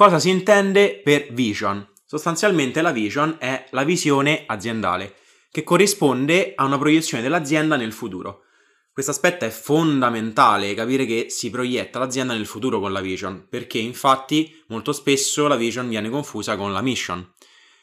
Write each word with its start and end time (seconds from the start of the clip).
Cosa 0.00 0.18
si 0.18 0.30
intende 0.30 0.98
per 1.04 1.30
vision? 1.32 1.86
Sostanzialmente 2.06 2.80
la 2.80 2.90
vision 2.90 3.36
è 3.38 3.66
la 3.72 3.84
visione 3.84 4.44
aziendale, 4.46 5.16
che 5.50 5.62
corrisponde 5.62 6.54
a 6.56 6.64
una 6.64 6.78
proiezione 6.78 7.22
dell'azienda 7.22 7.76
nel 7.76 7.92
futuro. 7.92 8.44
Questo 8.90 9.10
aspetto 9.10 9.44
è 9.44 9.50
fondamentale, 9.50 10.72
capire 10.72 11.04
che 11.04 11.26
si 11.28 11.50
proietta 11.50 11.98
l'azienda 11.98 12.32
nel 12.32 12.46
futuro 12.46 12.80
con 12.80 12.92
la 12.92 13.02
vision, 13.02 13.46
perché 13.46 13.76
infatti 13.76 14.64
molto 14.68 14.94
spesso 14.94 15.46
la 15.46 15.56
vision 15.56 15.86
viene 15.86 16.08
confusa 16.08 16.56
con 16.56 16.72
la 16.72 16.80
mission, 16.80 17.34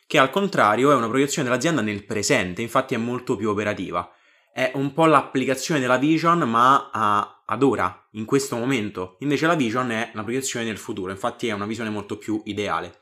che 0.07 0.17
al 0.17 0.31
contrario 0.31 0.91
è 0.91 0.95
una 0.95 1.09
proiezione 1.09 1.47
dell'azienda 1.47 1.81
nel 1.81 2.03
presente, 2.03 2.63
infatti 2.63 2.95
è 2.95 2.97
molto 2.97 3.35
più 3.35 3.51
operativa. 3.51 4.11
È 4.57 4.71
un 4.73 4.91
po' 4.91 5.05
l'applicazione 5.05 5.79
della 5.79 5.99
vision 5.99 6.39
ma 6.49 6.89
a, 6.91 7.43
ad 7.45 7.61
ora, 7.61 8.07
in 8.13 8.25
questo 8.25 8.55
momento. 8.55 9.17
Invece 9.19 9.45
la 9.45 9.53
vision 9.53 9.91
è 9.91 10.09
una 10.15 10.23
proiezione 10.23 10.65
nel 10.65 10.79
futuro, 10.79 11.11
infatti 11.11 11.47
è 11.47 11.51
una 11.51 11.67
visione 11.67 11.91
molto 11.91 12.17
più 12.17 12.41
ideale. 12.45 13.01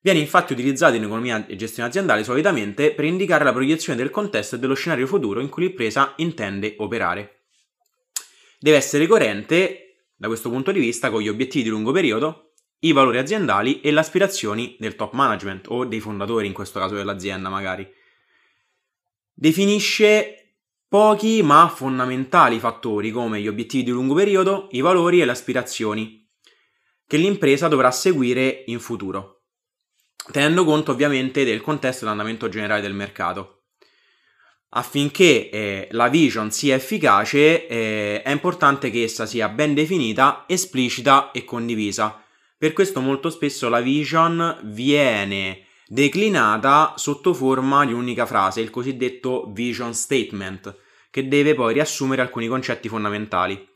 Viene 0.00 0.18
infatti 0.18 0.52
utilizzato 0.52 0.96
in 0.96 1.04
economia 1.04 1.46
e 1.46 1.54
gestione 1.54 1.88
aziendale 1.88 2.24
solitamente 2.24 2.92
per 2.92 3.04
indicare 3.04 3.44
la 3.44 3.52
proiezione 3.52 3.96
del 3.96 4.10
contesto 4.10 4.56
e 4.56 4.58
dello 4.58 4.74
scenario 4.74 5.06
futuro 5.06 5.38
in 5.38 5.48
cui 5.48 5.62
l'impresa 5.62 6.14
intende 6.16 6.74
operare. 6.78 7.42
Deve 8.58 8.76
essere 8.76 9.06
coerente, 9.06 9.98
da 10.16 10.26
questo 10.26 10.50
punto 10.50 10.72
di 10.72 10.80
vista, 10.80 11.10
con 11.10 11.20
gli 11.20 11.28
obiettivi 11.28 11.62
di 11.62 11.70
lungo 11.70 11.92
periodo, 11.92 12.54
i 12.80 12.90
valori 12.90 13.18
aziendali 13.18 13.80
e 13.82 13.92
le 13.92 14.00
aspirazioni 14.00 14.74
del 14.80 14.96
top 14.96 15.12
management 15.12 15.66
o 15.68 15.84
dei 15.84 16.00
fondatori, 16.00 16.48
in 16.48 16.54
questo 16.54 16.80
caso 16.80 16.96
dell'azienda 16.96 17.48
magari. 17.50 17.88
Definisce 19.32 20.39
pochi 20.90 21.42
ma 21.42 21.72
fondamentali 21.74 22.58
fattori 22.58 23.10
come 23.10 23.40
gli 23.40 23.48
obiettivi 23.48 23.84
di 23.84 23.90
lungo 23.90 24.12
periodo, 24.12 24.68
i 24.72 24.82
valori 24.82 25.22
e 25.22 25.24
le 25.24 25.30
aspirazioni 25.30 26.28
che 27.06 27.16
l'impresa 27.16 27.66
dovrà 27.66 27.90
seguire 27.90 28.64
in 28.66 28.78
futuro 28.78 29.40
tenendo 30.30 30.64
conto 30.64 30.92
ovviamente 30.92 31.44
del 31.44 31.60
contesto 31.60 31.98
e 31.98 32.00
dell'andamento 32.02 32.48
generale 32.48 32.80
del 32.80 32.94
mercato. 32.94 33.62
Affinché 34.72 35.50
eh, 35.50 35.88
la 35.92 36.08
vision 36.08 36.52
sia 36.52 36.76
efficace 36.76 37.66
eh, 37.66 38.22
è 38.22 38.30
importante 38.30 38.90
che 38.90 39.02
essa 39.02 39.26
sia 39.26 39.48
ben 39.48 39.74
definita, 39.74 40.44
esplicita 40.46 41.32
e 41.32 41.44
condivisa. 41.44 42.22
Per 42.56 42.72
questo 42.72 43.00
molto 43.00 43.30
spesso 43.30 43.68
la 43.68 43.80
vision 43.80 44.60
viene 44.64 45.66
declinata 45.86 46.94
sotto 46.96 47.34
forma 47.34 47.84
di 47.84 47.92
un'unica 47.92 48.26
frase, 48.26 48.60
il 48.60 48.70
cosiddetto 48.70 49.50
vision 49.52 49.92
statement, 49.92 50.76
che 51.10 51.28
deve 51.28 51.54
poi 51.54 51.74
riassumere 51.74 52.22
alcuni 52.22 52.46
concetti 52.46 52.88
fondamentali, 52.88 53.68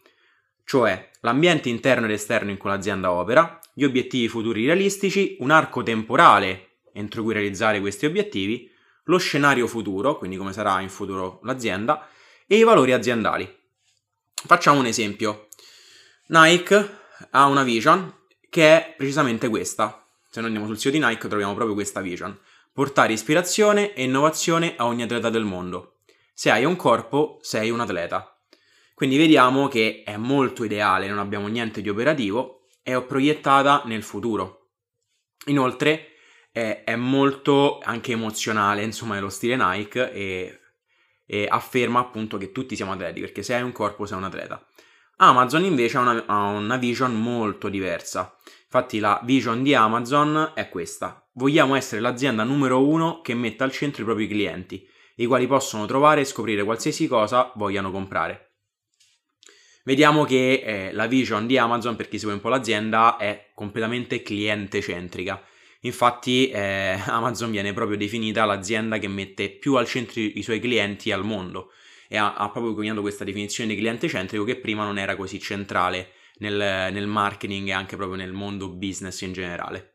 cioè 0.65 1.11
l'ambiente 1.21 1.69
interno 1.69 2.07
ed 2.07 2.13
esterno 2.13 2.51
in 2.51 2.57
cui 2.57 2.71
l'azienda 2.71 3.11
opera, 3.13 3.59
gli 3.75 3.85
obiettivi 3.85 4.29
futuri 4.29 4.65
realistici, 4.67 5.37
un 5.41 5.51
arco 5.51 5.83
temporale 5.83 6.69
entro 6.95 7.23
cui 7.23 7.35
realizzare 7.35 7.81
questi 7.81 8.07
obiettivi, 8.07 8.71
lo 9.05 9.19
scenario 9.19 9.67
futuro, 9.67 10.17
quindi 10.17 10.37
come 10.37 10.53
sarà 10.53 10.81
in 10.81 10.89
futuro 10.89 11.41
l'azienda, 11.43 12.09
e 12.47 12.57
i 12.57 12.63
valori 12.63 12.93
aziendali. 12.93 13.63
Facciamo 14.47 14.79
un 14.79 14.87
esempio. 14.87 15.49
Nike 16.29 16.99
ha 17.31 17.47
una 17.47 17.63
vision 17.63 18.13
che 18.49 18.65
è 18.65 18.95
precisamente 18.97 19.49
questa. 19.49 20.07
Se 20.31 20.41
noi 20.41 20.47
andiamo 20.47 20.67
sul 20.67 20.79
sito 20.79 20.97
di 20.97 21.05
Nike 21.05 21.29
troviamo 21.29 21.55
proprio 21.55 21.75
questa 21.75 22.01
vision. 22.01 22.39
Portare 22.73 23.13
ispirazione 23.13 23.93
e 23.95 24.05
innovazione 24.05 24.75
a 24.77 24.87
ogni 24.87 25.03
atleta 25.03 25.31
del 25.31 25.45
mondo. 25.45 25.94
Se 26.37 26.51
hai 26.51 26.65
un 26.65 26.75
corpo, 26.75 27.39
sei 27.43 27.71
un 27.71 27.79
atleta. 27.79 28.37
Quindi 28.93 29.17
vediamo 29.17 29.69
che 29.69 30.03
è 30.05 30.17
molto 30.17 30.65
ideale, 30.65 31.07
non 31.07 31.19
abbiamo 31.19 31.47
niente 31.47 31.81
di 31.81 31.89
operativo, 31.89 32.67
è 32.83 33.01
proiettata 33.01 33.83
nel 33.87 34.03
futuro. 34.03 34.71
Inoltre 35.47 36.09
è, 36.51 36.83
è 36.85 36.97
molto 36.97 37.79
anche 37.79 38.13
emozionale, 38.13 38.83
insomma, 38.83 39.15
nello 39.15 39.29
stile 39.29 39.57
Nike 39.57 40.13
e, 40.13 40.61
e, 41.25 41.47
afferma 41.49 42.01
appunto 42.01 42.37
che 42.37 42.51
tutti 42.51 42.75
siamo 42.75 42.93
atleti, 42.93 43.21
perché 43.21 43.45
se 43.45 43.55
hai 43.55 43.63
un 43.63 43.73
corpo 43.73 44.05
sei 44.05 44.19
un 44.19 44.25
atleta. 44.25 44.65
Amazon 45.17 45.65
invece 45.65 45.97
ha 45.97 46.01
una, 46.01 46.25
ha 46.27 46.47
una 46.49 46.77
vision 46.77 47.15
molto 47.15 47.69
diversa. 47.69 48.37
Infatti 48.65 48.99
la 48.99 49.21
vision 49.23 49.63
di 49.63 49.73
Amazon 49.73 50.51
è 50.55 50.69
questa. 50.69 51.29
Vogliamo 51.35 51.77
essere 51.77 52.01
l'azienda 52.01 52.43
numero 52.43 52.85
uno 52.85 53.21
che 53.21 53.35
metta 53.35 53.63
al 53.63 53.71
centro 53.71 54.03
i 54.03 54.05
propri 54.05 54.27
clienti, 54.27 54.85
i 55.17 55.27
quali 55.27 55.47
possono 55.47 55.87
trovare 55.87 56.23
e 56.23 56.25
scoprire 56.25 56.65
qualsiasi 56.65 57.07
cosa 57.07 57.53
vogliano 57.55 57.91
comprare. 57.91 58.55
Vediamo 59.85 60.25
che 60.25 60.63
eh, 60.65 60.93
la 60.93 61.07
vision 61.07 61.47
di 61.47 61.59
Amazon, 61.59 61.95
per 61.95 62.09
chi 62.09 62.19
segue 62.19 62.35
un 62.35 62.41
po' 62.41 62.49
l'azienda, 62.49 63.19
è 63.19 63.51
completamente 63.55 64.23
cliente 64.23 64.81
centrica. 64.81 65.43
Infatti 65.81 66.49
eh, 66.49 66.99
Amazon 67.07 67.51
viene 67.51 67.75
proprio 67.75 67.99
definita 67.99 68.45
l'azienda 68.47 68.99
che 68.99 69.09
mette 69.09 69.51
più 69.51 69.75
al 69.75 69.87
centro 69.87 70.21
i 70.21 70.43
suoi 70.43 70.59
clienti 70.59 71.13
al 71.13 71.25
mondo 71.25 71.71
e 72.09 72.17
ha, 72.17 72.35
ha 72.35 72.51
proprio 72.51 72.75
coniato 72.75 73.03
questa 73.03 73.25
definizione 73.25 73.75
di 73.75 73.79
cliente 73.79 74.09
centrico 74.09 74.45
che 74.45 74.57
prima 74.57 74.85
non 74.85 74.99
era 74.99 75.17
così 75.17 75.39
centrale 75.39 76.13
nel, 76.39 76.93
nel 76.93 77.07
marketing 77.07 77.69
e 77.69 77.73
anche 77.73 77.97
proprio 77.97 78.17
nel 78.17 78.33
mondo 78.33 78.71
business 78.71 79.21
in 79.21 79.33
generale. 79.33 79.94